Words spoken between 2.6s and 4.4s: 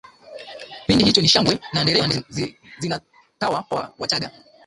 zinatawa kwa wachaga